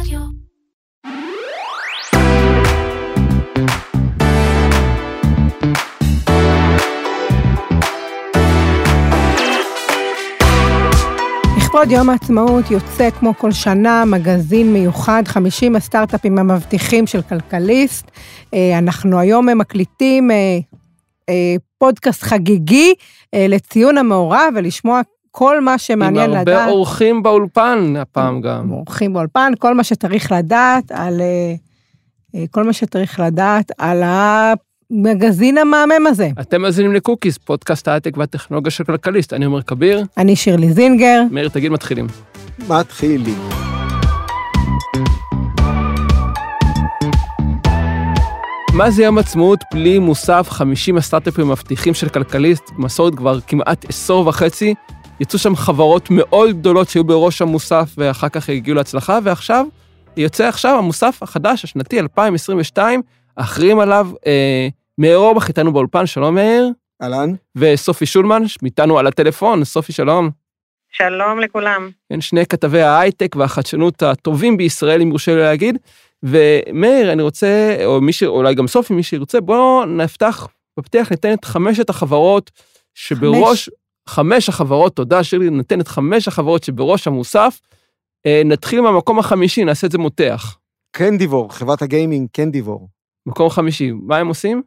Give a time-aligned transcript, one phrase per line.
[0.00, 0.20] רדיו.
[11.56, 18.10] לכבוד יום העצמאות יוצא כמו כל שנה מגזין מיוחד, 50 הסטארט-אפים המבטיחים של כלכליסט.
[18.54, 20.36] אה, אנחנו היום מקליטים אה,
[21.28, 22.94] אה, פודקאסט חגיגי
[23.34, 25.00] לציון המאורע ולשמוע
[25.38, 26.48] כל מה שמעניין לדעת.
[26.48, 28.70] עם הרבה אורחים באולפן הפעם גם.
[28.70, 31.20] אורחים באולפן, כל מה שצריך לדעת על...
[32.50, 36.28] כל מה שצריך לדעת על המגזין המהמם הזה.
[36.40, 39.32] אתם מאזינים לקוקיס, פודקאסט ההייטק והטכנולוגיה של כלכליסט.
[39.32, 40.04] אני עומר כביר.
[40.16, 41.22] אני שירלי זינגר.
[41.30, 42.06] מאיר, תגיד, מתחילים.
[42.68, 43.48] מתחילים.
[48.74, 54.26] מה זה יום עצמאות בלי מוסף 50 הסטארט-אפים מבטיחים של כלכליסט, מסורת כבר כמעט עשור
[54.26, 54.74] וחצי.
[55.20, 59.66] יצאו שם חברות מאוד גדולות שהיו בראש המוסף ואחר כך הגיעו להצלחה, ועכשיו,
[60.16, 63.02] יוצא עכשיו המוסף החדש, השנתי 2022,
[63.36, 64.68] האחרים עליו, אה,
[64.98, 66.70] מאיר אורבך איתנו באולפן, שלום מאיר.
[67.02, 67.32] אהלן.
[67.56, 70.30] וסופי שולמן, איתנו על הטלפון, סופי שלום.
[70.92, 71.90] שלום לכולם.
[72.12, 75.78] כן, שני כתבי ההייטק והחדשנות הטובים בישראל, אם יורשה לי להגיד.
[76.22, 78.22] ומאיר, אני רוצה, או מי ש...
[78.22, 82.50] אולי גם סופי, מי שירצה, בואו נפתח, בפתיח ניתן את חמשת החברות
[82.94, 83.68] שבראש...
[83.68, 83.76] חמש.
[84.08, 87.60] חמש החברות, תודה שירלי, ניתן את חמש החברות שבראש המוסף.
[88.26, 90.58] אה, נתחיל מהמקום החמישי, נעשה את זה מותח.
[90.96, 92.88] Candivore, חברת הגיימינג Candivore.
[93.26, 94.62] מקום חמישי, מה הם עושים?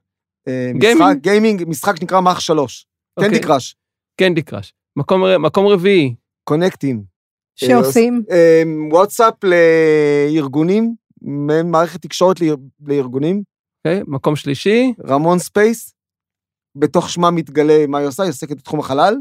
[0.47, 2.85] אה, משחק, גיימינג, משחק שנקרא מאח שלוש.
[3.17, 3.29] אוקיי.
[3.29, 3.75] Candy Crush.
[4.21, 4.73] קנדי קראש.
[4.95, 6.15] מקום, מקום רביעי.
[6.43, 7.03] Connecteam.
[7.55, 8.23] שעושים?
[8.31, 10.95] אה, וואטסאפ לארגונים,
[11.63, 12.37] מערכת תקשורת
[12.81, 13.43] לארגונים.
[13.85, 14.93] אוקיי, מקום שלישי.
[15.07, 15.93] Ramon Space.
[16.79, 19.15] בתוך שמה מתגלה מה היא עושה, היא עוסקת בתחום החלל.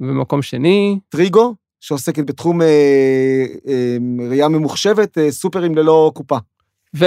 [0.00, 0.98] ומקום שני.
[1.08, 3.96] Trigo, שעוסקת בתחום אה, אה,
[4.28, 6.38] ראייה ממוחשבת, אה, סופרים ללא קופה.
[6.96, 7.04] ו...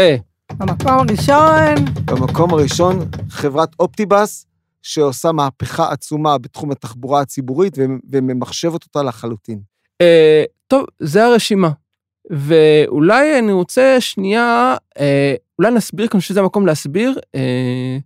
[0.57, 1.75] במקום הראשון...
[2.05, 4.45] במקום הראשון, חברת Optibus,
[4.81, 7.77] שעושה מהפכה עצומה בתחום התחבורה הציבורית
[8.11, 9.59] וממחשבת אותה לחלוטין.
[10.01, 11.69] אה, טוב, זה הרשימה.
[12.29, 17.97] ואולי אני רוצה שנייה, אה, אולי נסביר כאן שזה המקום להסביר, אה,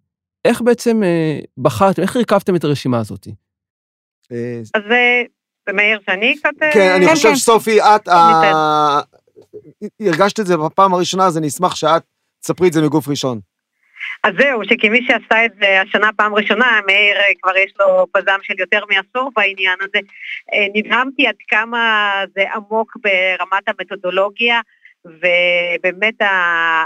[0.45, 3.27] איך בעצם אה, בחרתם, איך הרכבתם את הרשימה הזאת?
[4.31, 4.81] אה, אז
[5.67, 6.49] זה מאיר שאני קצת...
[6.73, 7.35] כן, אה, אני כן, חושב, כן.
[7.35, 8.07] סופי, את
[10.01, 12.03] הרגשת את זה בפעם הראשונה, אז אני אשמח שאת
[12.41, 13.39] תספרי את זה מגוף ראשון.
[14.23, 18.53] אז זהו, שכמי שעשה את זה השנה פעם ראשונה, מאיר כבר יש לו פזם של
[18.59, 19.99] יותר מעשור בעניין הזה,
[20.73, 24.61] נדהמתי עד כמה זה עמוק ברמת המתודולוגיה,
[25.05, 26.13] ובאמת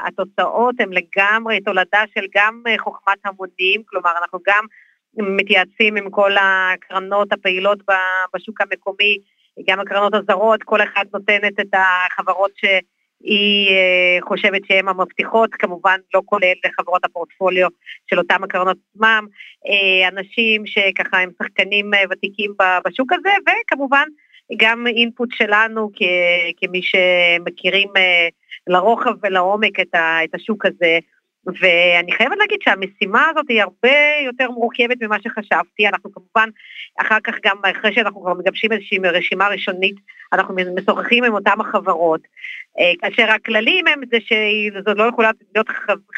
[0.08, 4.66] התוצאות הן לגמרי תולדה של גם חוכמת המונים, כלומר אנחנו גם
[5.18, 7.80] מתייעצים עם כל הקרנות הפעילות
[8.34, 9.18] בשוק המקומי,
[9.68, 16.22] גם הקרנות הזרות, כל אחת נותנת את החברות שהיא אה, חושבת שהן המבטיחות, כמובן לא
[16.26, 17.68] כולל חברות הפורטפוליו
[18.10, 19.26] של אותם הקרנות עצמם,
[19.68, 22.54] אה, אנשים שככה הם שחקנים אה, ותיקים
[22.86, 24.08] בשוק הזה, וכמובן
[24.58, 25.90] גם אינפוט שלנו
[26.58, 27.90] כמי שמכירים
[28.68, 31.00] לרוחב ולעומק את השוק הזה.
[31.62, 36.50] ואני חייבת להגיד שהמשימה הזאת היא הרבה יותר מורכבת ממה שחשבתי, אנחנו כמובן,
[37.02, 39.96] אחר כך גם אחרי שאנחנו כבר מגבשים איזושהי רשימה ראשונית,
[40.34, 42.22] אנחנו משוחחים עם אותם החברות,
[42.80, 45.68] אה, כאשר הכללים הם זה שזו לא יכולה להיות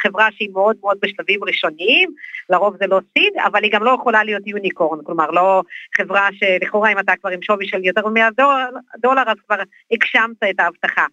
[0.04, 2.10] חברה שהיא מאוד מאוד בשלבים ראשוניים,
[2.50, 5.64] לרוב זה לא סיד, אבל היא גם לא יכולה להיות יוניקורן, כלומר לא
[5.98, 8.22] חברה שלכאורה אם אתה כבר עם שווי של יותר מ-100
[8.98, 9.58] דולר, אז כבר
[9.92, 11.06] הגשמת את ההבטחה.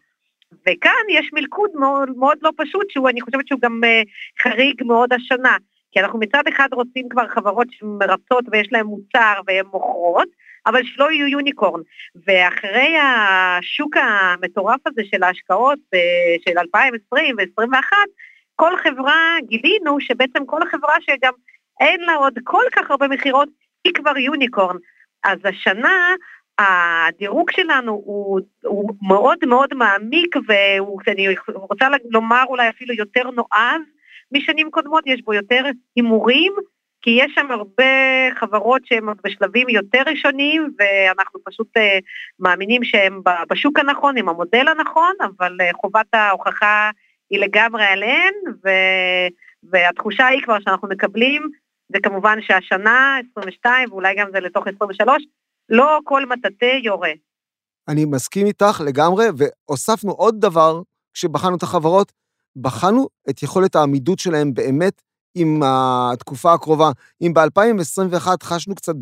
[0.53, 4.09] וכאן יש מלכוד מאוד, מאוד לא פשוט, שהוא, אני חושבת שהוא גם uh,
[4.42, 5.56] חריג מאוד השנה.
[5.91, 10.28] כי אנחנו מצד אחד רוצים כבר חברות שמרצות ויש להן מוצר והן מוכרות,
[10.66, 11.81] אבל שלא יהיו יוניקורן.
[12.26, 17.92] ואחרי השוק המטורף הזה של ההשקעות uh, של 2020 ו-2021,
[18.56, 21.32] כל חברה, גילינו שבעצם כל החברה שגם
[21.81, 23.48] אין לה עוד כל כך הרבה מכירות,
[23.84, 24.76] היא כבר יוניקורן.
[25.25, 26.14] אז השנה
[26.58, 30.36] הדירוג שלנו הוא, הוא מאוד מאוד מעמיק
[31.06, 33.82] ואני רוצה לומר אולי אפילו יותר נועז
[34.32, 35.64] משנים קודמות, יש בו יותר
[35.96, 36.52] הימורים,
[37.02, 37.84] כי יש שם הרבה
[38.34, 41.81] חברות שהן בשלבים יותר ראשוניים ואנחנו פשוט uh,
[42.38, 43.20] מאמינים שהן
[43.50, 46.90] בשוק הנכון, עם המודל הנכון, אבל uh, חובת ההוכחה
[47.31, 48.32] היא לגמרי עליהן,
[48.64, 48.69] ו,
[49.70, 51.49] והתחושה היא כבר שאנחנו מקבלים,
[51.93, 55.22] זה כמובן שהשנה, 22, ואולי גם זה לתוך 23,
[55.69, 57.12] לא כל מטאטא יורה.
[57.88, 60.82] אני מסכים איתך לגמרי, והוספנו עוד דבר
[61.15, 62.12] כשבחנו את החברות,
[62.56, 65.03] בחנו את יכולת העמידות שלהם באמת
[65.35, 66.91] עם התקופה הקרובה.
[67.23, 68.94] אם ב-2021 חשנו קצת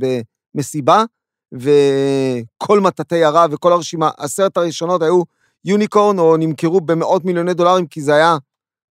[0.54, 1.04] במסיבה,
[1.52, 5.22] וכל מטאטא ירה וכל הרשימה, עשרת הראשונות היו
[5.64, 8.36] יוניקורן או נמכרו במאות מיליוני דולרים, כי זה היה,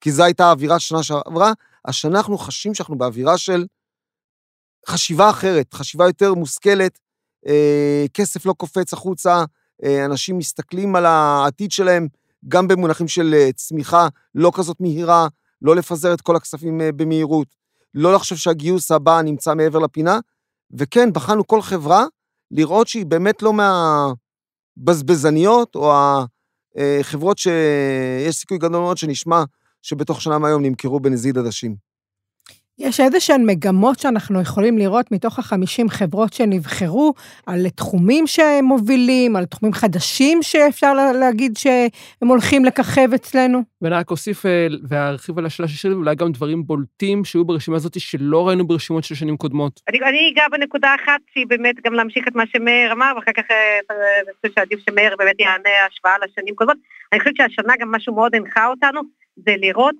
[0.00, 1.52] כי זו הייתה האווירה שנה שעברה.
[1.84, 3.66] השנה אנחנו חשים שאנחנו באווירה של
[4.88, 6.98] חשיבה אחרת, חשיבה יותר מושכלת,
[8.14, 9.44] כסף לא קופץ החוצה,
[9.84, 12.08] אה, אנשים מסתכלים על העתיד שלהם
[12.48, 15.28] גם במונחים של אה, צמיחה לא כזאת מהירה,
[15.62, 17.48] לא לפזר את כל הכספים אה, במהירות,
[17.94, 20.18] לא לחשוב שהגיוס הבא נמצא מעבר לפינה,
[20.78, 22.06] וכן, בחנו כל חברה
[22.50, 23.52] לראות שהיא באמת לא
[24.76, 25.92] מהבזבזניות, או
[26.76, 29.44] החברות שיש סיכוי גדול מאוד שנשמע
[29.82, 31.76] שבתוך שנה מהיום נמכרו בנזיד עדשים.
[32.78, 37.14] יש איזה שהן מגמות שאנחנו יכולים לראות מתוך החמישים חברות שנבחרו,
[37.46, 43.62] על תחומים שהם מובילים, על תחומים חדשים שאפשר להגיד שהם הולכים לככב אצלנו?
[43.82, 47.76] ואני רק אוסיף אה, וארחיב על השאלה של שירי, אולי גם דברים בולטים שהיו ברשימה
[47.76, 49.80] הזאת שלא ראינו ברשימות של שנים קודמות.
[49.88, 53.50] אני, אני אגע בנקודה אחת שהיא באמת גם להמשיך את מה שמאיר אמר, ואחר כך
[53.50, 53.78] אה,
[54.22, 56.76] אני חושבת שעדיף שמאיר באמת יענה השוואה לשנים קודמות.
[57.12, 59.00] אני חושבת שהשנה גם משהו מאוד הנחה אותנו,
[59.36, 59.94] זה לראות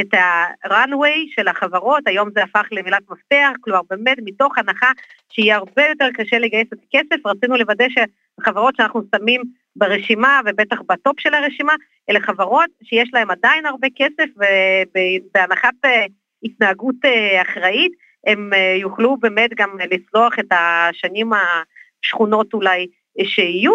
[0.00, 4.90] את ה-runway של החברות, היום זה הפך למילת מפתח, כלומר באמת מתוך הנחה
[5.28, 9.42] שיהיה הרבה יותר קשה לגייס את הכסף, רצינו לוודא שהחברות שאנחנו שמים
[9.76, 11.74] ברשימה ובטח בטופ של הרשימה,
[12.10, 16.06] אלה חברות שיש להן עדיין הרבה כסף ובהנחת אה,
[16.42, 17.92] התנהגות אה, אחראית,
[18.26, 22.86] הם אה, יוכלו באמת גם לצלוח את השנים השכונות אולי
[23.24, 23.72] שיהיו,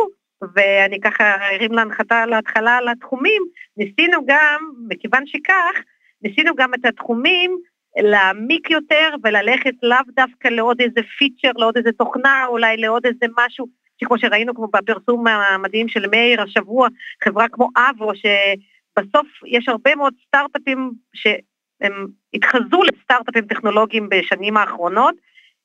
[0.55, 3.43] ואני ככה ארים להנחתה להתחלה על התחומים,
[3.77, 5.81] ניסינו גם, מכיוון שכך,
[6.23, 7.57] ניסינו גם את התחומים
[7.97, 13.67] להעמיק יותר וללכת לאו דווקא לעוד איזה פיצ'ר, לעוד איזה תוכנה, אולי לעוד איזה משהו,
[14.01, 16.87] שכמו שראינו כמו בפרסום המדהים של מאיר השבוע,
[17.23, 25.15] חברה כמו אבו, שבסוף יש הרבה מאוד סטארט-אפים שהם התחזו לסטארט-אפים טכנולוגיים בשנים האחרונות,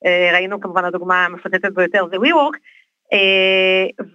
[0.07, 2.59] אה, ראינו כמובן הדוגמה המפוצצת ביותר זה WeWork,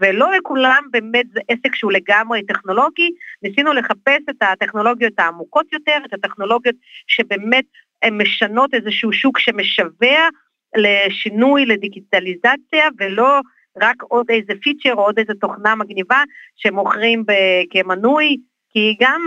[0.02, 3.12] ולא לכולם באמת זה עסק שהוא לגמרי טכנולוגי,
[3.44, 6.76] ניסינו לחפש את הטכנולוגיות העמוקות יותר, את הטכנולוגיות
[7.08, 7.66] שבאמת
[8.02, 10.30] הן משנות איזשהו שוק שמשווע
[10.76, 13.40] לשינוי, לדיגיטליזציה, ולא
[13.82, 16.24] רק עוד איזה פיצ'ר או עוד איזה תוכנה מגניבה
[16.56, 17.24] שמוכרים
[17.70, 18.38] כמנוי,
[18.70, 19.22] כי גם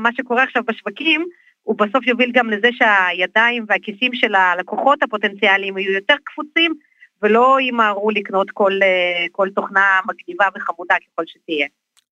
[0.00, 1.24] מה שקורה עכשיו בשווקים,
[1.62, 6.74] הוא בסוף יוביל גם לזה שהידיים והכיסים של הלקוחות הפוטנציאליים יהיו יותר קפוצים,
[7.22, 11.66] ולא ימהרו לקנות כל, אה, כל תוכנה מגניבה וחמודה ככל שתהיה.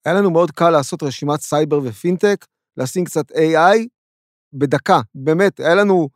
[0.05, 3.87] היה לנו מאוד קל לעשות רשימת סייבר ופינטק, לשים קצת AI
[4.53, 6.09] בדקה, באמת, היה לנו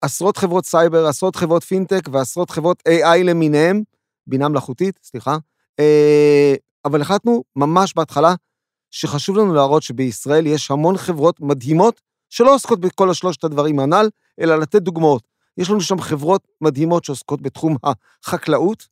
[0.00, 3.82] עשרות חברות סייבר, עשרות חברות פינטק ועשרות חברות AI למיניהם,
[4.26, 5.36] בינה מלאכותית, סליחה,
[5.80, 6.54] אה,
[6.84, 8.34] אבל החלטנו ממש בהתחלה
[8.90, 14.08] שחשוב לנו להראות שבישראל יש המון חברות מדהימות שלא עוסקות בכל השלושת הדברים הנ"ל,
[14.40, 15.33] אלא לתת דוגמאות.
[15.58, 17.76] יש לנו שם חברות מדהימות שעוסקות בתחום
[18.24, 18.88] החקלאות.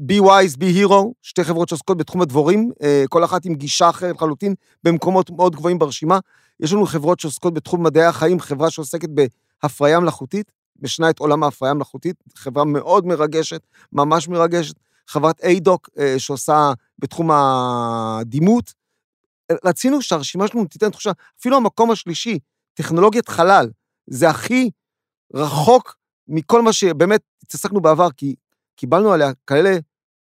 [0.00, 4.14] be wise, be hero, שתי חברות שעוסקות בתחום הדבורים, אה, כל אחת עם גישה אחרת
[4.14, 4.54] לחלוטין,
[4.84, 6.18] במקומות מאוד גבוהים ברשימה.
[6.60, 10.52] יש לנו חברות שעוסקות בתחום מדעי החיים, חברה שעוסקת בהפריה מלאכותית,
[10.82, 13.60] משנה את עולם ההפריה המלאכותית, חברה מאוד מרגשת,
[13.92, 14.74] ממש מרגשת.
[15.08, 18.72] חברת איידוק, אה, שעושה בתחום הדימות.
[19.64, 21.10] רצינו שהרשימה שלנו תיתן תחושה,
[21.40, 22.38] אפילו המקום השלישי,
[22.74, 23.70] טכנולוגיית חלל,
[24.06, 24.70] זה הכי
[25.34, 25.96] רחוק
[26.28, 28.34] מכל מה שבאמת התעסקנו בעבר, כי
[28.76, 29.78] קיבלנו עליה כאלה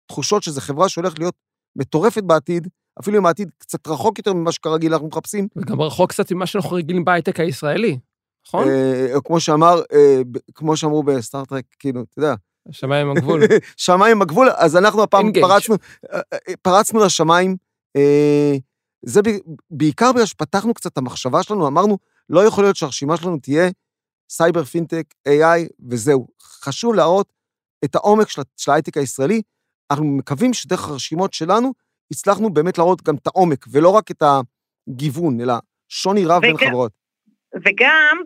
[0.07, 1.35] תחושות שזו חברה שהולכת להיות
[1.77, 2.69] מטורפת בעתיד,
[3.01, 5.49] אפילו אם העתיד קצת רחוק יותר ממה שכרגיל אנחנו מחפשים.
[5.57, 7.99] וגם רחוק קצת ממה שאנחנו רגילים בהייטק הישראלי,
[8.49, 8.69] נכון?
[8.69, 10.21] אה, כמו שאמר, אה,
[10.55, 12.35] כמו שאמרו ב Star Trek, כאילו, אתה יודע.
[12.71, 13.43] שמיים הגבול.
[13.77, 15.77] שמיים הגבול, אז אנחנו הפעם פרצנו,
[16.13, 16.21] אה,
[16.63, 17.57] פרצנו לשמיים.
[17.97, 18.57] אה,
[19.03, 19.21] זה
[19.71, 21.99] בעיקר בגלל שפתחנו קצת את המחשבה שלנו, אמרנו,
[22.31, 23.71] לא יכול להיות שהרשימה שלנו תהיה
[24.29, 26.27] סייבר, פינטק, AI וזהו.
[26.43, 27.33] חשוב להראות
[27.85, 29.43] את העומק של, של ההייטק הישראלי.
[29.91, 31.73] אנחנו מקווים שדרך הרשימות שלנו
[32.11, 35.55] הצלחנו באמת להראות גם את העומק, ולא רק את הגיוון, אלא
[35.89, 36.93] שוני רב וגם, בין חברות.
[37.55, 38.17] וגם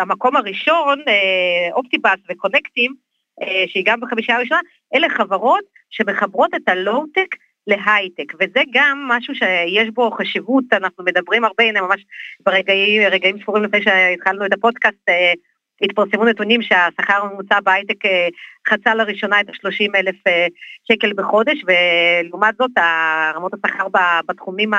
[0.00, 2.94] המקום הראשון, אה, אופטיבאס וקונקטים,
[3.42, 4.60] אה, שהיא גם בחמישה הראשונה,
[4.94, 11.64] אלה חברות שמחברות את הלואו-טק להייטק, וזה גם משהו שיש בו חשיבות, אנחנו מדברים הרבה,
[11.64, 12.04] הנה ממש
[12.40, 15.32] ברגעים רגעים ספורים לפני שהתחלנו את הפודקאסט, אה,
[15.82, 18.28] התפרסמו נתונים שהשכר הממוצע בהייטק אה,
[18.68, 20.46] חצה לראשונה את ה-30 אלף אה,
[20.92, 22.70] שקל בחודש, ולעומת זאת
[23.34, 23.86] רמות השכר
[24.28, 24.70] בתחומים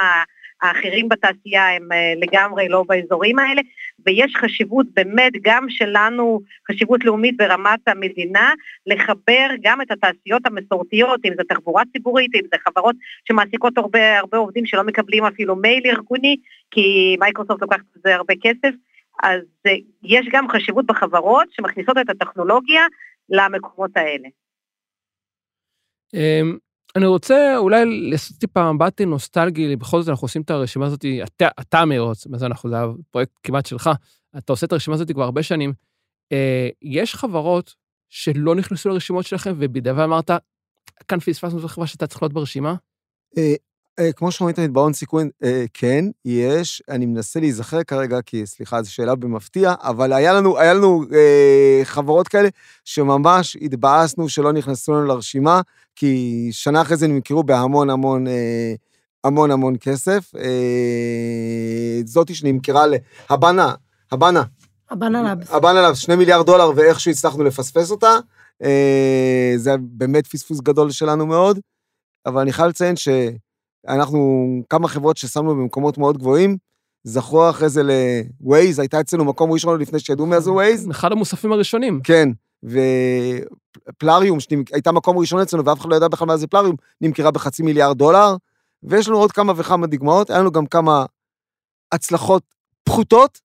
[0.61, 3.61] האחרים בתעשייה הם אה, לגמרי לא באזורים האלה,
[4.05, 6.41] ויש חשיבות באמת גם שלנו,
[6.71, 8.53] חשיבות לאומית ברמת המדינה,
[8.85, 12.95] לחבר גם את התעשיות המסורתיות, אם זה תחבורה ציבורית, אם זה חברות
[13.27, 16.35] שמעסיקות הרבה, הרבה עובדים שלא מקבלים אפילו מייל ארגוני,
[16.71, 18.75] כי מייקרוסופט לוקחת בזה הרבה כסף,
[19.23, 22.81] אז אה, יש גם חשיבות בחברות שמכניסות את הטכנולוגיה
[23.29, 24.27] למקומות האלה.
[26.95, 31.47] אני רוצה אולי לעשות טיפה מבט נוסטלגי, בכל זאת אנחנו עושים את הרשימה הזאת, אתה,
[31.59, 33.89] אתה מאיר, מה זה אנחנו, זה הפרויקט כמעט שלך,
[34.37, 35.73] אתה עושה את הרשימה הזאת כבר הרבה שנים.
[36.31, 37.75] אה, יש חברות
[38.09, 40.31] שלא נכנסו לרשימות שלכם, ובדיעבד אמרת,
[41.07, 42.75] כאן פספסנו את החברה שאתה צריך להיות ברשימה?
[43.99, 48.83] אה, כמו שאומרים תמיד בהון סיכון, אה, כן, יש, אני מנסה להיזכר כרגע, כי סליחה,
[48.83, 52.49] זו שאלה במפתיע, אבל היה לנו, היה לנו אה, חברות כאלה
[52.85, 55.61] שממש התבאסנו שלא נכנסו לנו לרשימה,
[55.95, 58.73] כי שנה אחרי זה נמכרו בהמון המון, אה,
[59.23, 60.31] המון המון כסף.
[60.37, 62.85] אה, זאתי שנמכרה
[63.29, 63.73] להבנה,
[64.11, 64.43] הבנה.
[64.91, 65.51] הבנה לאבס.
[65.51, 68.17] הבנה לאבס, שני מיליארד דולר, ואיכשהו הצלחנו לפספס אותה.
[68.63, 71.59] אה, זה באמת פספוס גדול שלנו מאוד,
[72.25, 73.07] אבל אני חייב לציין ש...
[73.87, 76.57] אנחנו, כמה חברות ששמנו במקומות מאוד גבוהים,
[77.03, 80.91] זכו אחרי זה ל-Waze, הייתה אצלנו מקום ראשון לפני שידעו מה זה Waze.
[80.91, 82.01] אחד המוספים הראשונים.
[82.03, 82.29] כן,
[83.89, 87.63] ופלאריום, שהייתה מקום ראשון אצלנו ואף אחד לא ידע בכלל מה זה פלאריום, נמכרה בחצי
[87.63, 88.35] מיליארד דולר,
[88.83, 91.05] ויש לנו עוד כמה וכמה דוגמאות, היה לנו גם כמה
[91.91, 92.43] הצלחות
[92.83, 93.39] פחותות,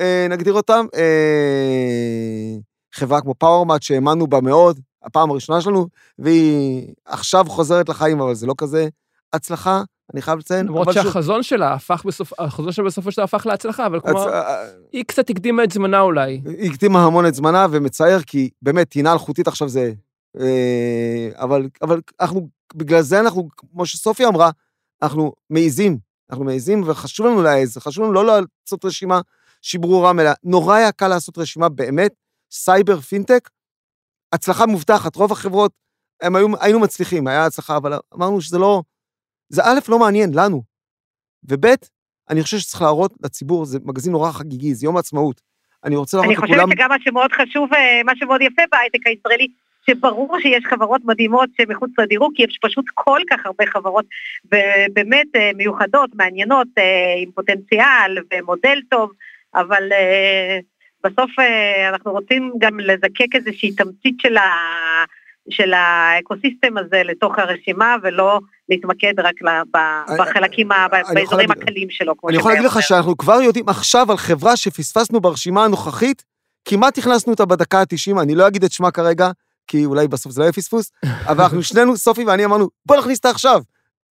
[0.00, 0.86] אה, נגדיר אותן.
[0.94, 2.56] אה,
[2.92, 8.46] חברה כמו פאורמט שהאמנו בה מאוד, הפעם הראשונה שלנו, והיא עכשיו חוזרת לחיים, אבל זה
[8.46, 8.88] לא כזה
[9.34, 10.66] הצלחה, אני חייב לציין.
[10.66, 11.48] למרות שהחזון שוב...
[11.48, 14.70] שלה הפך בסוף, החזון שלה בסופו של דבר הפך להצלחה, אבל כלומר, הצ...
[14.92, 16.40] היא קצת הקדימה את זמנה אולי.
[16.58, 19.92] היא הקדימה המון את זמנה, ומצער, כי באמת, טעינה אלחוטית עכשיו זה...
[20.40, 24.50] אה, אבל, אבל אנחנו, בגלל זה אנחנו, כמו שסופי אמרה,
[25.02, 25.98] אנחנו מעיזים,
[26.30, 29.20] אנחנו מעיזים, וחשוב לנו להעז, חשוב לנו לא לעשות רשימה
[29.62, 30.32] שהיא ברורה מלאה.
[30.44, 32.12] נורא היה קל לעשות רשימה באמת,
[32.50, 33.50] סייבר פינטק,
[34.32, 35.72] הצלחה מובטחת, רוב החברות,
[36.22, 38.82] הם היו, היינו מצליחים, היה הצלחה, אבל אמרנו שזה לא,
[39.48, 40.62] זה א', לא מעניין, לנו.
[41.44, 41.66] וב',
[42.30, 45.40] אני חושב שצריך להראות לציבור, זה מגזין נורא חגיגי, זה יום העצמאות.
[45.84, 46.52] אני רוצה להראות לכולם...
[46.52, 49.48] אני חושבת שגם מה שמאוד חשוב, אה, מה שמאוד יפה בהייטק הישראלי,
[49.90, 54.04] שברור שיש חברות מדהימות שמחוץ לדירוג, כי יש פשוט כל כך הרבה חברות,
[54.44, 59.10] ובאמת אה, מיוחדות, מעניינות, אה, עם פוטנציאל ומודל טוב,
[59.54, 59.82] אבל
[61.04, 61.30] בסוף
[61.88, 64.44] אנחנו רוצים גם לזקק איזושהי תמצית של ה...
[65.50, 69.34] של האקוסיסטם הזה לתוך הרשימה, ולא להתמקד רק
[70.18, 70.68] בחלקים,
[71.14, 72.14] באזורים הקלים שלו.
[72.28, 76.24] אני יכול להגיד לך שאנחנו כבר יודעים עכשיו על חברה שפספסנו ברשימה הנוכחית,
[76.64, 79.30] כמעט הכנסנו אותה בדקה ה-90, אני לא אגיד את שמה כרגע,
[79.66, 80.90] כי אולי בסוף זה לא יהיה פספוס,
[81.28, 83.62] אבל אנחנו שנינו, סופי ואני אמרנו, בוא נכניס אותה עכשיו.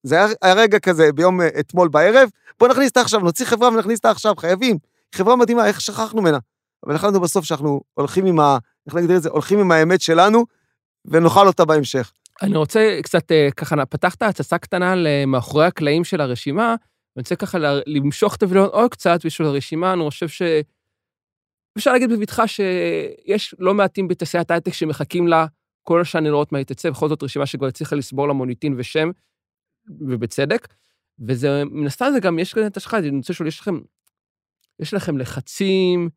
[0.04, 3.98] זה היה, רגע כזה ביום אה, אתמול בערב, בוא נכניס אותה עכשיו, נוציא חברה ונכניס
[3.98, 4.78] אותה עכשיו, חייבים.
[5.16, 6.38] חברה מדהימה, איך שכחנו ממנה?
[6.86, 8.58] אבל החלטנו בסוף שאנחנו הולכים עם ה...
[8.88, 9.30] איך נגדיר את זה?
[9.30, 10.46] הולכים עם האמת שלנו,
[11.06, 12.12] ונאכל אותה בהמשך.
[12.42, 16.76] אני רוצה קצת, אה, ככה, פתחת הצצה קטנה למאחורי הקלעים של הרשימה,
[17.16, 17.58] ואני רוצה ככה
[17.88, 20.42] למשוך את הווילון עוד קצת בשביל הרשימה, אני חושב ש...
[21.78, 25.46] אפשר להגיד בבטחה שיש לא מעטים בתעשיית הייטק שמחכים לה
[25.84, 29.10] כל השנה לראות מה יתצא, בכל זאת רשימה שכבר הצליחה לסבור לה מוניטין ושם,
[30.00, 30.68] ובצדק.
[31.28, 33.80] וזה, מן הסתם זה גם, יש כאן את השחק, אני רוצה לשאול, יש לכם,
[34.80, 36.10] יש לכם לחצים,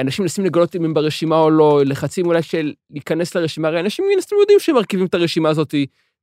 [0.00, 4.04] אנשים מנסים לגלות אם הם ברשימה או לא, לחצים אולי של להיכנס לרשימה, הרי אנשים
[4.12, 5.74] מן הסתם יודעים שהם מרכיבים את הרשימה הזאת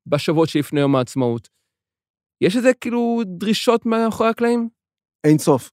[0.07, 1.49] בשבועות שלפני יום העצמאות.
[2.41, 4.69] יש איזה כאילו דרישות מאחורי הקלעים?
[5.23, 5.71] אין סוף.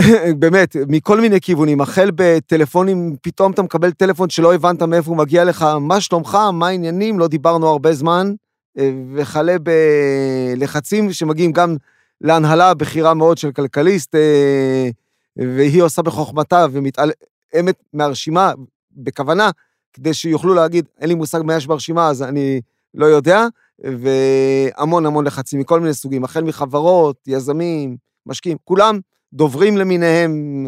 [0.40, 5.44] באמת, מכל מיני כיוונים, החל בטלפונים, פתאום אתה מקבל טלפון שלא הבנת מאיפה הוא מגיע
[5.44, 8.34] לך, מה שלומך, מה העניינים, לא דיברנו הרבה זמן,
[8.78, 11.76] אה, וכלה בלחצים שמגיעים גם
[12.20, 14.90] להנהלה הבכירה מאוד של כלכליסט, אה,
[15.36, 18.52] והיא עושה בחוכמתה ומתעלמת מהרשימה
[18.92, 19.50] בכוונה,
[19.92, 22.60] כדי שיוכלו להגיד, אין לי מושג מה יש ברשימה, אז אני
[22.94, 23.46] לא יודע,
[23.78, 27.96] והמון המון לחצים מכל מיני סוגים, החל מחברות, יזמים,
[28.26, 28.98] משקיעים, כולם
[29.32, 30.66] דוברים למיניהם,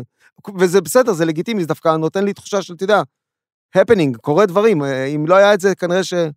[0.58, 3.02] וזה בסדר, זה לגיטימי, זה דווקא נותן לי תחושה של, אתה יודע,
[3.74, 6.30] הפנינג, קורה דברים, אם לא היה את זה, כנראה שזה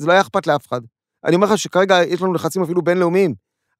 [0.00, 0.80] לא היה אכפת לאף אחד.
[1.24, 3.34] אני אומר לך שכרגע יש לנו לחצים אפילו בינלאומיים.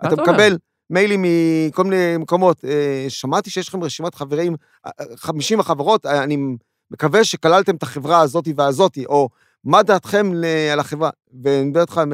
[0.07, 0.59] אתה מקבל,
[0.91, 1.25] מיילים
[1.69, 2.65] מכל מיני מקומות.
[2.65, 4.57] אה, שמעתי שיש לכם רשימת חברים,
[5.17, 6.39] 50 אה, החברות, אה, אני
[6.91, 9.29] מקווה שכללתם את החברה הזאתי והזאתי, או
[9.65, 10.31] מה דעתכם
[10.73, 11.11] על החברה?
[11.43, 12.13] ואני מדבר איתך עם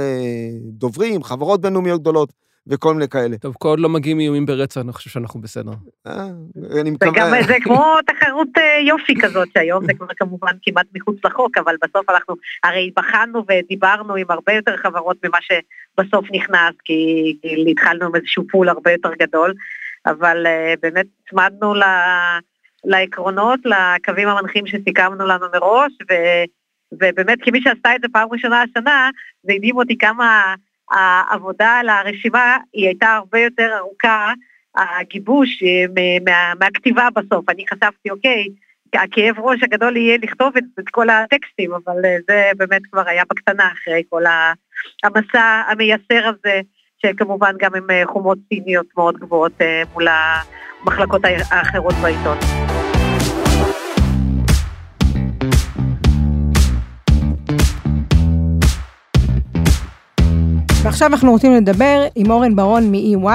[0.62, 2.32] דוברים, חברות בינלאומיות גדולות.
[2.66, 3.38] וכל מיני כאלה.
[3.38, 5.72] טוב, כל עוד לא מגיעים איומים ברצח, אני חושב שאנחנו בסדר.
[6.80, 7.42] אני מקווה...
[7.46, 8.48] זה כמו תחרות
[8.86, 14.14] יופי כזאת, שהיום זה כבר כמובן כמעט מחוץ לחוק, אבל בסוף אנחנו הרי בחנו ודיברנו
[14.14, 17.36] עם הרבה יותר חברות ממה שבסוף נכנס, כי
[17.70, 19.54] התחלנו עם איזשהו פול הרבה יותר גדול,
[20.06, 20.46] אבל
[20.82, 21.74] באמת צמדנו
[22.84, 25.92] לעקרונות, לקווים המנחים שסיכמנו לנו מראש,
[26.92, 29.10] ובאמת כמי שעשתה את זה פעם ראשונה השנה,
[29.42, 30.54] זה הדהים אותי כמה...
[30.92, 34.32] העבודה על הרשימה היא הייתה הרבה יותר ארוכה,
[34.76, 35.84] הגיבוש אה,
[36.24, 37.48] מה, מהכתיבה בסוף.
[37.48, 38.48] אני חשבתי, אוקיי,
[38.94, 41.96] הכאב ראש הגדול יהיה לכתוב את, את כל הטקסטים, אבל
[42.28, 44.22] זה באמת כבר היה בקטנה אחרי כל
[45.04, 46.60] המסע המייסר הזה,
[47.06, 49.52] שכמובן גם עם חומות ציניות מאוד גבוהות
[49.94, 52.71] מול המחלקות האחרות בעיתון.
[60.84, 63.28] ועכשיו אנחנו רוצים לדבר עם אורן ברון מ-EY.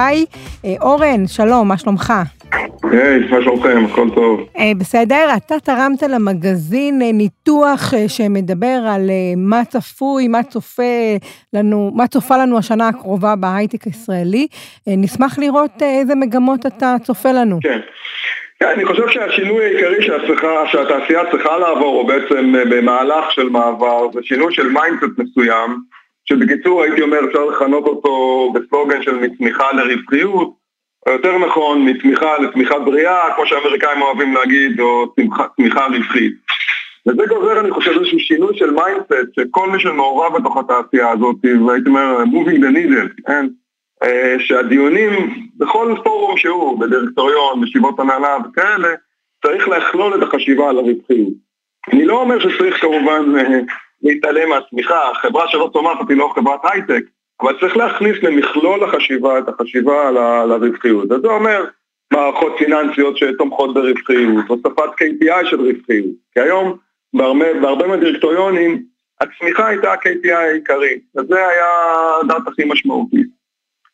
[0.64, 2.12] אה, אורן, שלום, מה שלומך?
[2.82, 3.84] היי, מה שלומכם?
[3.90, 4.48] הכל טוב.
[4.58, 11.16] אה, בסדר, אתה תרמת למגזין אה, ניתוח שמדבר על מה צפוי, מה צופה
[11.52, 14.46] לנו, מה צופה לנו השנה הקרובה בהייטק הישראלי.
[14.86, 17.58] נשמח לראות איזה מגמות אתה צופה לנו.
[17.62, 17.78] כן.
[18.60, 20.06] כן, אני חושב שהשינוי העיקרי
[20.72, 25.78] שהתעשייה צריכה לעבור, או בעצם במהלך של מעבר, זה שינוי של mindset מסוים,
[26.28, 30.54] שבקיצור הייתי אומר אפשר לכנות אותו בסלוגן של מצמיחה לרווחיות,
[31.06, 35.14] או יותר נכון מצמיחה לצמיחה בריאה, כמו שהאמריקאים אוהבים להגיד, או
[35.56, 36.32] צמיחה רווחית.
[37.06, 41.88] וזה גוזר אני חושב איזשהו שינוי של mindset, שכל מי שמעורב בתוך התעשייה הזאת, והייתי
[41.88, 43.46] אומר moving the needle, כן?
[44.02, 45.10] אה, שהדיונים
[45.56, 48.88] בכל פורום שהוא, בדירקטוריון, בישיבות הנהלה וכאלה,
[49.46, 51.32] צריך לכלול את החשיבה על הרווחיות.
[51.92, 53.60] אני לא אומר שצריך כמובן אה,
[54.02, 57.02] להתעלם מהצמיחה, חברה שלא צומחת היא לא חברת הייטק,
[57.42, 61.12] אבל צריך להכניס למכלול החשיבה את החשיבה על הרווחיות.
[61.12, 61.64] וזה אומר
[62.12, 66.14] מערכות פיננסיות שתומכות ברווחיות, הוספת KPI של רווחיות.
[66.34, 66.76] כי היום
[67.14, 68.82] בהרבה, בהרבה מהדירקטוריונים
[69.20, 71.66] הצמיחה הייתה ה-KPI העיקרי, וזה היה
[72.20, 73.26] הדת הכי משמעותית.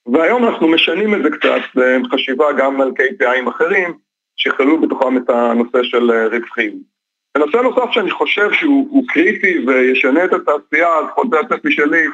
[0.06, 1.60] והיום אנחנו משנים את זה קצת
[2.04, 3.94] בחשיבה גם על KPIים אחרים,
[4.36, 6.93] שיכללו בתוכם את הנושא של רווחיות.
[7.36, 12.04] ונושא נוסף שאני חושב שהוא קריטי וישנה את התעשייה, לפחות זה הצפי שלי,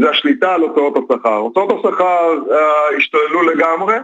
[0.00, 1.36] זה השליטה על הוצאות השכר.
[1.36, 3.94] הוצאות השכר אה, השתוללו לגמרי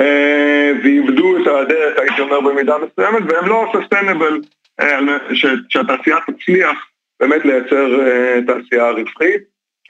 [0.00, 4.40] אה, ואיבדו את הדרך, הייתי אומר, במידה מסוימת, והם לא סוסטיינבל
[4.80, 4.98] אה,
[5.68, 6.86] שהתעשייה תצליח
[7.20, 8.00] באמת לייצר
[8.46, 9.42] תעשייה רווחית.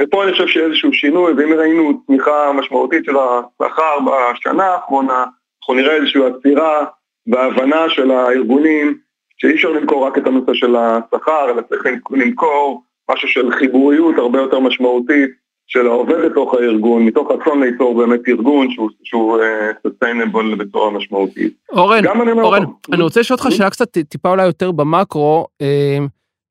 [0.02, 5.24] ופה אני חושב שאיזשהו שינוי, ואם ראינו צמיחה משמעותית של השכר בשנה האחרונה,
[5.60, 6.84] אנחנו נראה איזושהי עצירה
[7.26, 8.98] בהבנה של הארגונים
[9.40, 14.38] שאי אפשר למכור רק את הנושא של השכר, אלא צריך למכור משהו של חיבוריות הרבה
[14.38, 15.30] יותר משמעותית
[15.66, 21.52] של העובד בתוך הארגון, מתוך רצון ליצור באמת ארגון שהוא, שהוא uh, בצורה משמעותית.
[21.72, 25.46] אורן, אני אורן, אני רוצה לשאול אותך שאלה קצת טיפה אולי יותר במקרו.
[25.62, 25.66] Uh,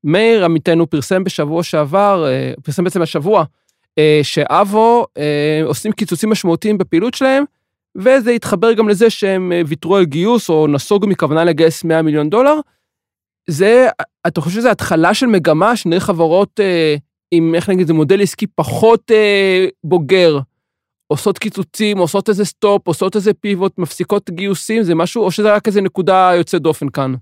[0.03, 5.05] מאיר עמיתנו פרסם בשבוע שעבר, uh, פרסם בעצם השבוע, uh, שאבו
[5.65, 7.43] עושים קיצוצים משמעותיים בפעילות שלהם,
[7.97, 12.59] וזה התחבר גם לזה שהם ויתרו על גיוס או נסוגו מכוונה לגייס 100 מיליון דולר.
[13.49, 13.87] זה,
[14.27, 16.95] אתה חושב שזה התחלה של מגמה, שני חברות אה,
[17.31, 20.39] עם, איך נגיד, זה מודל עסקי פחות אה, בוגר,
[21.07, 25.67] עושות קיצוצים, עושות איזה סטופ, עושות איזה פיבוט, מפסיקות גיוסים, זה משהו, או שזה רק
[25.67, 27.13] איזה נקודה יוצאת דופן כאן?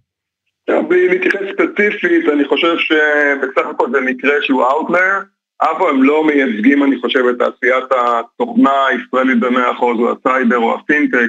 [0.69, 5.13] בלי להתייחס ספציפית, אני חושב שבסך הכל זה מקרה שהוא outlier.
[5.61, 10.75] אבל הם לא מייצגים, אני חושב, את תעשיית התוכנה הישראלית במאה אחוז, או הסייבר או
[10.75, 11.27] הפינטק.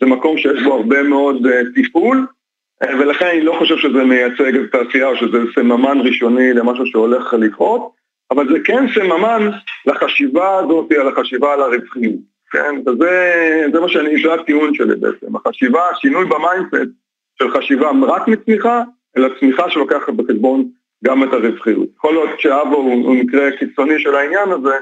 [0.00, 1.50] זה מקום שיש בו הרבה מאוד uh,
[1.82, 2.37] תפעול, אה,
[2.82, 7.92] ולכן אני לא חושב שזה מייצג את התעשייה או שזה סממן ראשוני למשהו שהולך לקרות,
[8.30, 9.50] אבל זה כן סממן
[9.86, 12.74] לחשיבה הזאת, על החשיבה על הרווחיות, כן?
[12.86, 16.92] וזה מה שאני, זה הטיעון שלי בעצם, החשיבה, השינוי ב-mindset
[17.38, 18.82] של חשיבה רק מצמיחה,
[19.16, 20.68] אלא צמיחה שלוקחת בחשבון
[21.04, 21.88] גם את הרווחיות.
[21.96, 24.74] יכול להיות שאבו הוא, הוא מקרה קיצוני של העניין הזה,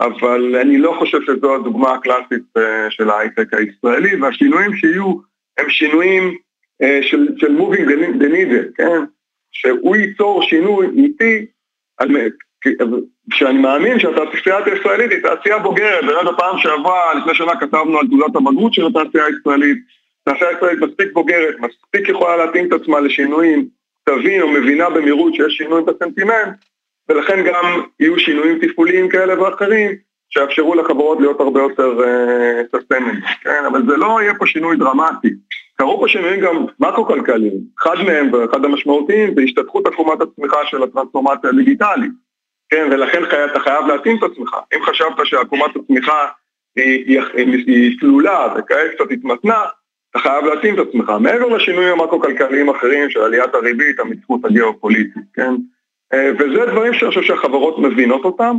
[0.00, 5.14] אבל אני לא חושב שזו הדוגמה הקלאסית אה, של ההייטק הישראלי, והשינויים שיהיו
[5.58, 6.36] הם שינויים
[7.02, 7.88] של, של moving
[8.20, 9.04] the needle, כן?
[9.52, 11.46] שהוא ייצור שינוי איטי,
[13.32, 18.36] שאני מאמין שהתעשייה הישראלית היא תעשייה בוגרת, באמת בפעם שעברה, לפני שנה כתבנו על תעודת
[18.36, 19.78] הבגרות של התעשייה הישראלית,
[20.26, 23.68] התעשייה הישראלית מספיק בוגרת, מספיק יכולה להתאים את עצמה לשינויים,
[24.04, 26.54] תבין או מבינה במהירות שיש שינוי בסנטימנט,
[27.08, 29.90] ולכן גם יהיו שינויים תפעוליים כאלה ואחרים,
[30.30, 32.00] שיאפשרו לחברות להיות הרבה יותר
[32.72, 33.64] ססטמנט, uh, כן?
[33.66, 35.28] אבל זה לא יהיה פה שינוי דרמטי.
[35.76, 41.50] קרו פה שינויים גם מקרו-כלכליים, אחד מהם ואחד המשמעותיים זה השתתפות עקומת הצמיחה של הטרנספורמציה
[41.50, 42.12] הדיגיטלית,
[42.70, 44.56] כן, ולכן אתה חייב להתאים את עצמך.
[44.74, 46.26] אם חשבת שעקומת הצמיחה
[46.76, 49.64] היא, היא, היא תלולה וכעת קצת התמתנה,
[50.10, 51.12] אתה חייב להתאים את עצמך.
[51.20, 55.54] מעבר לשינויים המקרו-כלכליים אחרים של עליית הריבית, המציאות הגיאופוליטית, כן?
[56.12, 58.56] אה, וזה דברים שאני חושב שהחברות מבינות אותם.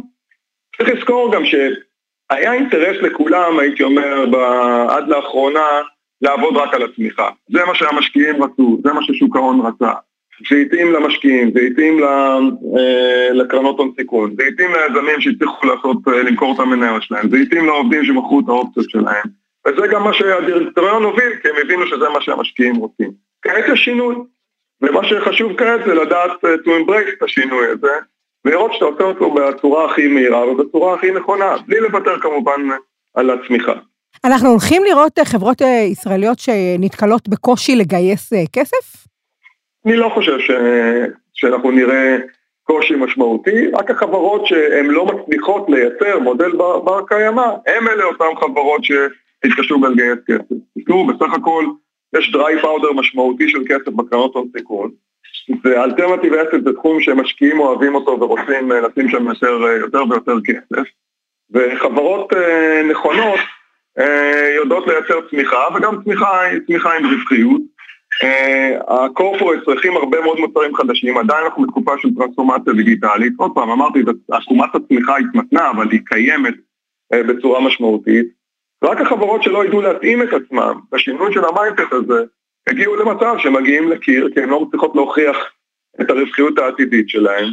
[0.77, 4.25] צריך לזכור גם שהיה אינטרס לכולם, הייתי אומר,
[4.89, 5.67] עד לאחרונה,
[6.21, 7.29] לעבוד רק על הצמיחה.
[7.49, 9.93] זה מה שהמשקיעים רצו, זה מה ששוק ההון רצה.
[10.49, 16.23] זה התאים למשקיעים, זה התאים אה, לקרנות הון סיכון, זה התאים ליזמים שהצליחו לעשות, אה,
[16.23, 19.25] למכור את המניות שלהם, זה התאים לעובדים שמכרו את האופציות שלהם.
[19.67, 23.11] וזה גם מה שהדירקטוריון הוביל, כי הם הבינו שזה מה שהמשקיעים רוצים.
[23.41, 24.15] כעת יש שינוי.
[24.81, 27.93] ומה שחשוב כעת זה לדעת אה, to embrace את השינוי הזה,
[28.45, 32.61] ולראות שאתה עושה אותו בצורה הכי מהירה ובצורה הכי נכונה, בלי לוותר כמובן
[33.15, 33.73] על הצמיחה.
[34.25, 39.07] אנחנו הולכים לראות חברות ישראליות שנתקלות בקושי לגייס כסף?
[39.85, 40.51] אני לא חושב ש...
[41.33, 42.17] שאנחנו נראה
[42.63, 48.39] קושי משמעותי, רק החברות שהן לא מצליחות לייצר מודל בר, בר קיימא, הם אלה אותן
[48.39, 50.55] חברות שהתקשו בלגייס כסף.
[50.85, 51.65] תראו, בסך הכל
[52.17, 54.91] יש דריי פאודר משמעותי של כסף בקרנות הון סיכון,
[55.63, 60.35] ואלטרנטיב אסט זה תחום שמשקיעים אוהבים אותו ורוצים אה, לשים שם יותר, אה, יותר ויותר
[60.45, 60.87] כסף,
[61.51, 63.56] וחברות אה, נכונות אה,
[64.55, 67.61] יודעות לייצר צמיחה, וגם צמיחה, צמיחה עם רווחיות.
[68.87, 73.33] הקורפורט צריכים הרבה מאוד מוצרים חדשים, עדיין אנחנו בתקופה של טרנספורמציה דיגיטלית.
[73.37, 73.99] עוד פעם, אמרתי,
[74.31, 76.53] עקומת הצמיחה התמתנה, אבל היא קיימת
[77.13, 78.27] אה, בצורה משמעותית.
[78.83, 82.23] רק החברות שלא ידעו להתאים את עצמם בשינוי של ה-mindset הזה,
[82.67, 85.37] הגיעו למצב שמגיעים לקיר, כי הן לא מצליחות להוכיח
[86.01, 87.49] את הרווחיות העתידית שלהן,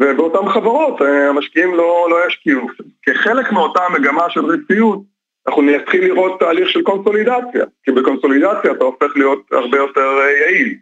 [0.00, 2.66] ובאותן חברות אה, המשקיעים לא, לא ישקיעו.
[3.02, 5.13] כחלק מאותה מגמה של רווחיות,
[5.48, 10.74] אנחנו נתחיל לראות תהליך של קונסולידציה, כי בקונסולידציה אתה הופך להיות הרבה יותר אה, יעיל.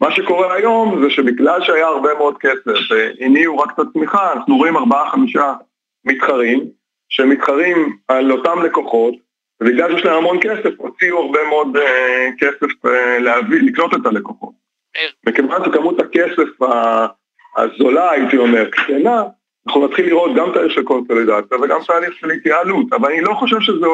[0.00, 4.76] מה שקורה היום זה שבגלל שהיה הרבה מאוד כסף והניעו רק את הצמיחה, אנחנו רואים
[4.76, 5.52] ארבעה חמישה
[6.04, 6.60] מתחרים
[7.08, 9.14] שמתחרים על אותם לקוחות,
[9.60, 11.80] ובגלל שיש להם המון כסף, הוציאו הרבה מאוד uh,
[12.38, 14.54] כסף uh, להביא, לקנות את הלקוחות.
[15.26, 16.48] מכיוון שכמות הכסף
[17.56, 19.22] הזולה, הייתי אומר, קטנה,
[19.68, 23.60] אנחנו נתחיל לראות גם תהליך של קונסולידציה וגם תהליך של התייעלות, אבל אני לא חושב
[23.60, 23.86] שזה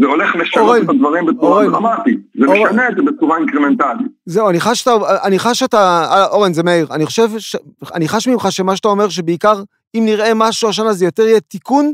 [0.00, 2.62] זה הולך לשנות את הדברים בצורה דרמטית, זה אורן.
[2.62, 4.06] משנה את זה בצורה אינקרמנטלית.
[4.26, 4.92] זהו, אני חש שאתה,
[5.24, 7.56] אני חש שאתה, אורן, זה מאיר, אני חושב, ש,
[7.94, 9.62] אני חש ממך שמה שאתה אומר, שבעיקר
[9.96, 11.92] אם נראה משהו השנה זה יותר יהיה תיקון,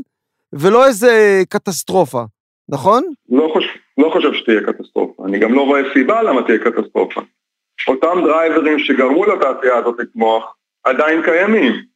[0.53, 2.23] ולא איזה קטסטרופה,
[2.69, 3.03] נכון?
[3.29, 7.21] לא חושב, לא חושב שתהיה קטסטרופה, אני גם לא רואה סיבה למה תהיה קטסטרופה.
[7.87, 11.92] אותם דרייברים שגרמו לתעשייה הזאת לצמוח, עדיין קיימים.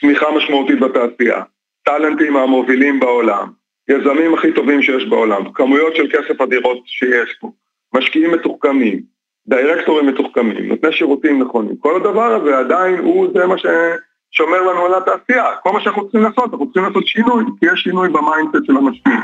[0.00, 1.42] צמיחה משמעותית בתעשייה,
[1.84, 3.48] טאלנטים המובילים בעולם,
[3.88, 7.50] יזמים הכי טובים שיש בעולם, כמויות של כסף אדירות שיש פה,
[7.94, 9.00] משקיעים מתוחכמים,
[9.48, 14.94] דירקטורים מתוחכמים, נותני שירותים נכונים, כל הדבר הזה עדיין הוא זה מה ששומר לנו על
[14.94, 18.76] התעשייה, כל מה שאנחנו צריכים לעשות, אנחנו צריכים לעשות שינוי, כי יש שינוי ב-mindset של
[18.76, 19.20] המשקיעים.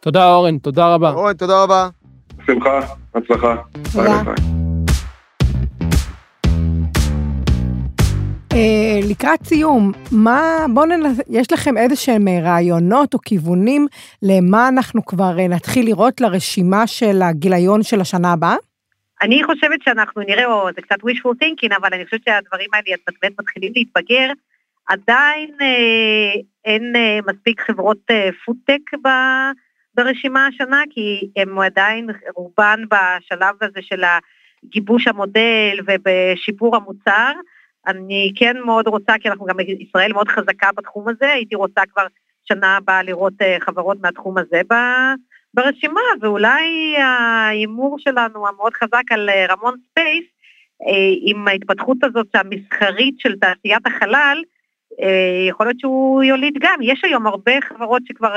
[0.00, 1.10] תודה אורן, תודה רבה.
[1.10, 1.88] אורן, תודה רבה.
[2.38, 2.80] בשמחה,
[3.14, 3.56] הצלחה.
[3.92, 4.22] תודה.
[9.10, 11.20] לקראת סיום, מה, בואו ננס...
[11.28, 13.86] יש לכם איזה שהם אה, רעיונות או כיוונים
[14.22, 18.56] למה אנחנו כבר אה, נתחיל לראות לרשימה של הגיליון של השנה הבאה?
[19.22, 23.40] אני חושבת שאנחנו נראה, או זה קצת wishful thinking, אבל אני חושבת שהדברים האלה באמת
[23.40, 24.32] מתחילים להתבגר.
[24.88, 29.08] עדיין אה, אין אה, מספיק חברות אה, פודטק ב,
[29.94, 34.02] ברשימה השנה, כי הם עדיין רובן בשלב הזה של
[34.64, 37.32] גיבוש המודל ובשיפור המוצר.
[37.88, 42.06] אני כן מאוד רוצה, כי אנחנו גם ישראל מאוד חזקה בתחום הזה, הייתי רוצה כבר
[42.44, 44.60] שנה הבאה לראות אה, חברות מהתחום הזה
[45.54, 50.24] ברשימה, ואולי ההימור שלנו המאוד חזק על אה, רמון ספייס,
[50.88, 54.42] אה, עם ההתפתחות הזאת המסחרית של תעשיית החלל,
[55.48, 56.78] יכול להיות שהוא יוליד גם.
[56.82, 58.34] יש היום הרבה חברות שכבר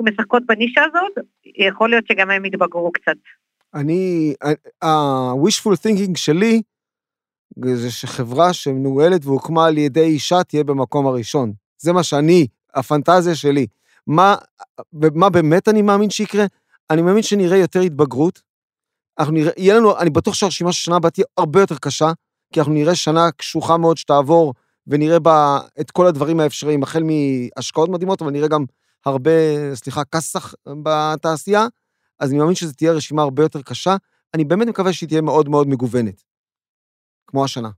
[0.00, 1.12] משחקות בנישה הזאת,
[1.56, 3.16] יכול להיות שגם הם יתבגרו קצת.
[3.74, 4.34] אני,
[4.82, 6.62] ה-wishful thinking שלי,
[7.74, 11.52] זה שחברה שמנוהלת והוקמה על ידי אישה תהיה במקום הראשון.
[11.78, 13.66] זה מה שאני, הפנטזיה שלי.
[14.06, 14.34] מה,
[14.92, 16.44] מה באמת אני מאמין שיקרה?
[16.90, 18.42] אני מאמין שנראה יותר התבגרות.
[19.18, 22.12] אנחנו נראה, יהיה לנו, אני בטוח שהרשימה של שנה הבאה תהיה הרבה יותר קשה,
[22.52, 24.54] כי אנחנו נראה שנה קשוחה מאוד שתעבור,
[24.86, 28.64] ונראה בה את כל הדברים האפשריים, החל מהשקעות מדהימות, אבל נראה גם
[29.06, 29.30] הרבה,
[29.74, 31.66] סליחה, כסח בתעשייה.
[32.20, 33.96] אז אני מאמין שזו תהיה רשימה הרבה יותר קשה.
[34.34, 36.22] אני באמת מקווה שהיא תהיה מאוד מאוד מגוונת.
[37.34, 37.68] כמו השנה.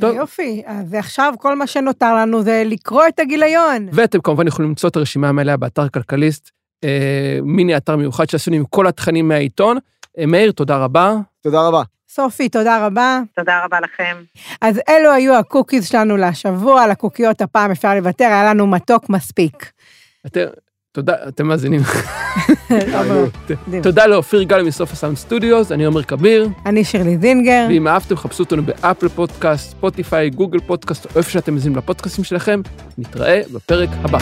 [0.00, 0.16] טוב.
[0.16, 3.88] יופי, אז עכשיו כל מה שנותר לנו זה לקרוא את הגיליון.
[3.92, 6.50] ואתם כמובן יכולים למצוא את הרשימה המלאה באתר כלכליסט,
[6.84, 9.78] אה, מיני אתר מיוחד שעשינו עם כל התכנים מהעיתון.
[10.18, 11.14] אה, מאיר, תודה רבה.
[11.40, 11.82] תודה רבה.
[12.08, 13.20] סופי, תודה רבה.
[13.34, 14.16] תודה רבה לכם.
[14.60, 19.72] אז אלו היו הקוקיז שלנו לשבוע, על הקוקיות הפעם אפשר לוותר, היה לנו מתוק מספיק.
[20.26, 20.44] אתם,
[20.96, 21.80] תודה, אתם מאזינים.
[23.82, 26.48] תודה לאופיר גל מסוף הסאונד Studios, אני עומר כביר.
[26.66, 27.66] אני שירלי זינגר.
[27.68, 32.60] ואם אהבתם, חפשו אותנו באפל פודקאסט, ספוטיפיי, גוגל פודקאסט, או איפה שאתם מאזינים לפודקאסטים שלכם.
[32.98, 34.18] נתראה בפרק הבא.